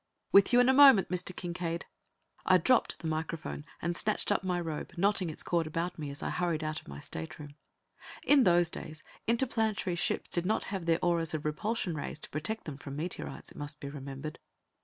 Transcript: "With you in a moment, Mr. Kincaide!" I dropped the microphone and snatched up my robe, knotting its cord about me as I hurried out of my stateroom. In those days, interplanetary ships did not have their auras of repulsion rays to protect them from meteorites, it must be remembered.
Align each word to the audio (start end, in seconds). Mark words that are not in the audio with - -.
"With 0.31 0.51
you 0.51 0.59
in 0.59 0.67
a 0.67 0.73
moment, 0.73 1.09
Mr. 1.09 1.31
Kincaide!" 1.35 1.85
I 2.43 2.57
dropped 2.57 2.97
the 2.97 3.07
microphone 3.07 3.65
and 3.83 3.95
snatched 3.95 4.31
up 4.31 4.43
my 4.43 4.59
robe, 4.59 4.93
knotting 4.97 5.29
its 5.29 5.43
cord 5.43 5.67
about 5.67 5.99
me 5.99 6.09
as 6.09 6.23
I 6.23 6.31
hurried 6.31 6.63
out 6.63 6.81
of 6.81 6.87
my 6.87 6.99
stateroom. 6.99 7.53
In 8.23 8.43
those 8.43 8.71
days, 8.71 9.03
interplanetary 9.27 9.95
ships 9.95 10.27
did 10.27 10.43
not 10.47 10.63
have 10.73 10.87
their 10.87 10.97
auras 11.03 11.35
of 11.35 11.45
repulsion 11.45 11.93
rays 11.93 12.17
to 12.21 12.31
protect 12.31 12.63
them 12.63 12.77
from 12.77 12.95
meteorites, 12.95 13.51
it 13.51 13.57
must 13.59 13.79
be 13.79 13.89
remembered. 13.89 14.39